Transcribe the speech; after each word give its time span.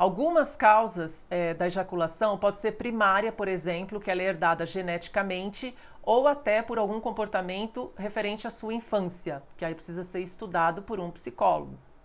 Algumas 0.00 0.56
causas 0.56 1.26
é, 1.28 1.52
da 1.52 1.66
ejaculação 1.66 2.38
pode 2.38 2.58
ser 2.58 2.72
primária, 2.72 3.30
por 3.30 3.46
exemplo, 3.46 4.00
que 4.00 4.10
ela 4.10 4.22
é 4.22 4.24
herdada 4.24 4.64
geneticamente 4.64 5.76
ou 6.02 6.26
até 6.26 6.62
por 6.62 6.78
algum 6.78 6.98
comportamento 6.98 7.92
referente 7.98 8.46
à 8.46 8.50
sua 8.50 8.72
infância, 8.72 9.42
que 9.58 9.62
aí 9.62 9.74
precisa 9.74 10.02
ser 10.02 10.20
estudado 10.20 10.80
por 10.80 10.98
um 10.98 11.10
psicólogo. 11.10 11.78